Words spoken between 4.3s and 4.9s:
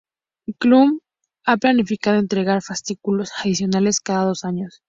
años.